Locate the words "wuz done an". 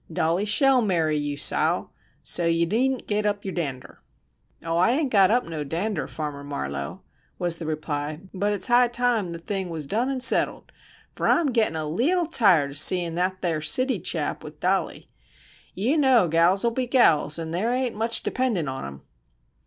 9.69-10.19